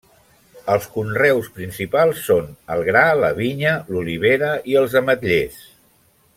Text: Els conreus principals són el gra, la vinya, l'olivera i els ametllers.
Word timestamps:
Els 0.75 0.87
conreus 0.95 1.49
principals 1.59 2.23
són 2.29 2.49
el 2.77 2.83
gra, 2.89 3.05
la 3.25 3.31
vinya, 3.43 3.77
l'olivera 3.93 4.51
i 4.73 4.81
els 4.83 5.01
ametllers. 5.05 5.65